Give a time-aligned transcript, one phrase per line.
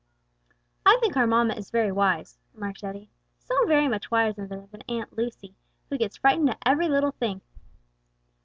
[0.87, 5.15] '""I think our mamma is very wise," remarked Eddie; "so very much wiser than Aunt
[5.15, 5.53] Lucy,
[5.91, 7.41] who gets frightened at every little thing."